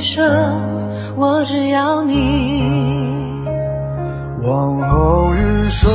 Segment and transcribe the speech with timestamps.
[0.00, 0.24] 余生，
[1.14, 2.62] 我只要你。
[4.42, 5.90] 往后余生，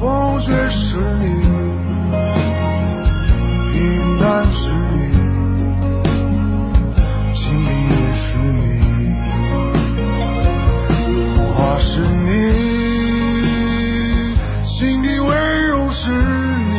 [0.00, 1.26] 风雪是你，
[3.74, 5.12] 平淡是你，
[7.34, 8.64] 经历也是你，
[11.12, 11.12] 如
[11.52, 12.30] 花是你，
[14.64, 16.74] 心底温柔是你，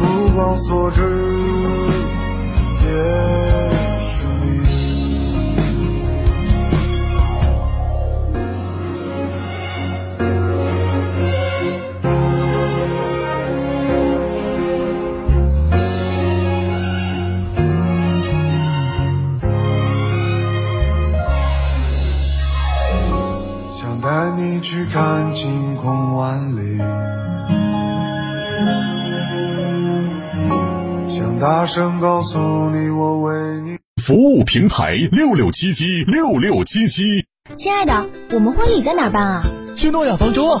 [0.00, 1.00] 目光所至
[24.90, 26.78] 看晴空万里，
[31.06, 32.38] 想大声告诉
[32.70, 33.78] 你我为你。
[34.02, 37.26] 服务平台六六七七六六七七。
[37.54, 39.42] 亲爱的，我们婚礼在哪儿办啊？
[39.74, 40.60] 去诺亚方舟啊！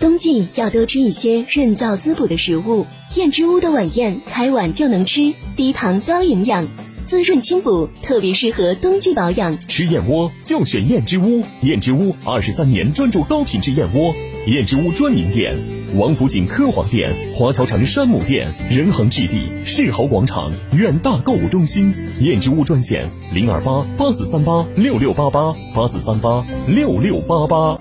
[0.00, 6.68] 冬季要多吃一些润燥滋补的食物，燕之屋的晚宴开碗就能吃，低糖高营养，
[7.04, 9.58] 滋润清补，特别适合冬季保养。
[9.66, 14.14] 吃燕窝就选燕之屋，燕之屋二十三年专注高品质燕窝。
[14.46, 15.58] 燕之屋专营店：
[15.96, 21.92] 王府井科华店、华侨城山姆店、仁恒置地、世豪广场、远大购物中心。
[22.20, 27.80] 燕之屋专线：零二八八四三八六六八八八四三八六六八八。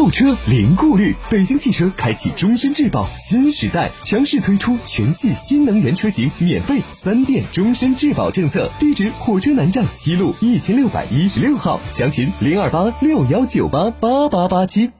[0.00, 8.72] 购车零顾虑，北京汽车开启终身质保新时代，强势推出全系新能源车型免费三电终身质保政策。
[8.78, 14.90] 地址：火车南站西路一千六百一十六号，详询零二八六幺九八八八八七。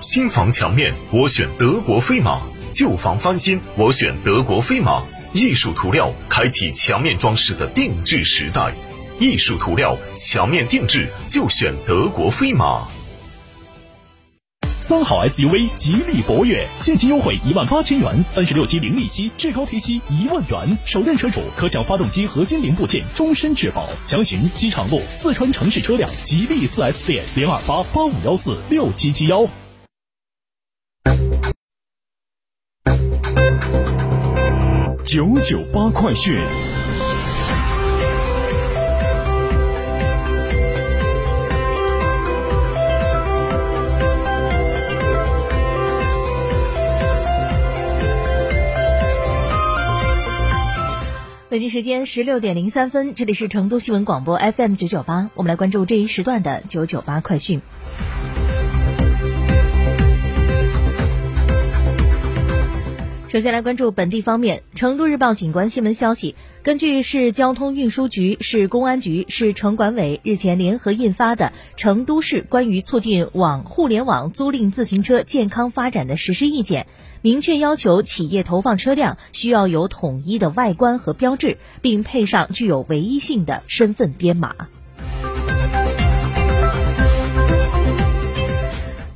[0.00, 2.40] 新房墙面，我选德国飞马；
[2.72, 5.02] 旧房翻新，我选德国飞马。
[5.34, 8.72] 艺术涂料开启墙面装饰的定制时代，
[9.18, 12.88] 艺术涂料墙面定制就选德国飞马。
[14.90, 23.88] 三好 SUV 吉利博越现金优惠一万八千元，三十六期零利息，至高贴息一万元，首任车主可享发动机核心零部件终身质保。
[24.04, 29.46] 详询机场路四川城市车辆吉利四 S 店零二八八五幺四六七七幺。
[35.06, 36.36] 九九八快讯。
[51.50, 57.60] 北京时间十六点零三分，这里是成都新闻广播 FM 九九八，我们来关注这一时段的九九八快讯。
[63.30, 76.82] 首先来关注本地方面，成都日报警观新闻消息，根据市交通运输局、市公安局、市城管委日前联合印发的《成都市关于促进网互联网租赁自行车健康发展的实施意见》，
[77.22, 84.56] 明确要求企业投放车辆需要有统一的外观和标志，并配上具有唯一性的身份编码。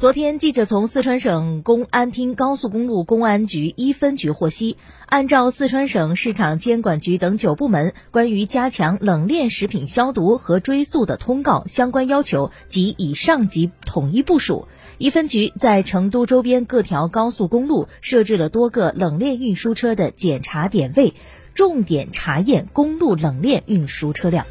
[0.05, 4.77] 昨天，记者从四川省公安厅高速公路公安局一分局获悉，
[5.07, 21.15] 按照四川省市场监管局等九部门关于加强冷链食品消毒和追溯的通告相关要求及以上级统一部署，一分局在成都周边各条高速公路设置了多个冷链运输车的检查点位，
[21.55, 24.45] 重点查验公路冷链运输车辆。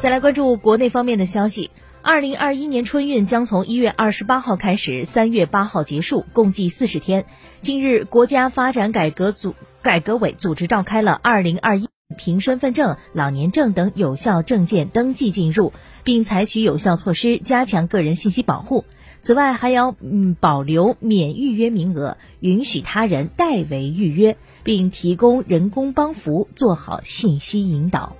[0.00, 1.70] 再来关注国内方面的消息。
[2.00, 7.26] 二零二一年春运将从一月二十八号开始，三月八号结束，共计四十天。
[7.60, 11.86] 近日，国家发展改革组改革委组织召开了二零二一
[12.16, 18.86] 凭身份证、老年证等有效证件登记进入，并采取有效措施加强个人信息保护。
[19.20, 28.16] 此外，还要嗯保留免预约名额，允许他人代为预约，并提供人工帮扶，做好信息引导。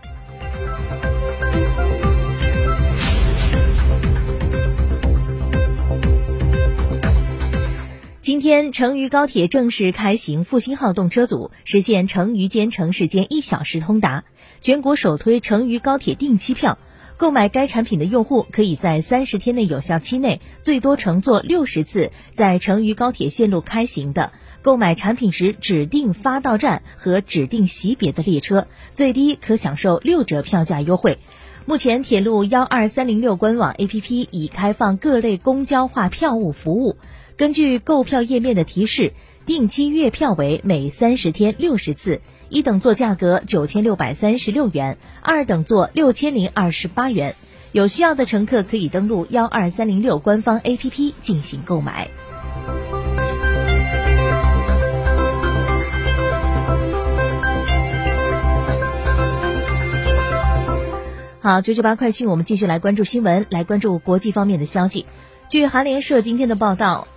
[8.73, 14.25] 成渝高铁正式开行复兴号动车组，实现成渝间城市间一小时通达。
[14.58, 16.76] 全国首推成渝高铁定期票，
[17.17, 24.32] 购买该产品的用户可以在三十天内有效期内，最多乘坐六十次在成渝高铁线路开行的
[24.62, 31.19] 购买产品时指定发到站和指定级别的列车，最低可享受六折票价优惠。
[31.67, 36.96] 目前，铁路幺二三零六官网 APP 已开放各类公交化票务服务。
[37.40, 39.14] 根据购票页面的提示，
[39.46, 42.20] 定期月票为每三十天六十次，
[42.50, 47.34] 一等座价格九千六百三十六元，二等座六千零二十八元。
[47.72, 52.10] 有需要的乘客可以登录幺二三零六官方 APP 进行购买。
[61.40, 65.06] 好，九九八快讯，我们继续来关注新闻，来关注国际方面的消息。
[65.48, 67.08] 据韩联社今天的报道。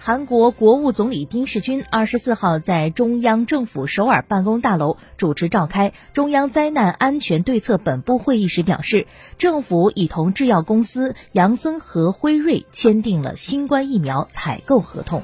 [0.00, 9.08] 韩国国务总理丁世军二十四号在中央政府首尔办公大楼主持召开中央灾难安全对策本部会议时表示，
[9.38, 15.22] 政府已同制药公司杨森和辉瑞签订了新冠疫苗采购合同。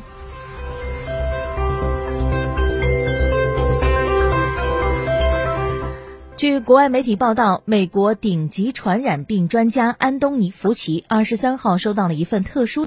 [6.36, 12.82] 据国外媒体报道，美国顶级传染病专家安东尼·福奇二十三号收到了一份特殊。